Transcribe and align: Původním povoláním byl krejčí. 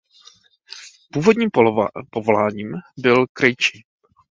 Původním 1.13 1.49
povoláním 2.09 2.71
byl 2.97 3.25
krejčí. 3.33 3.83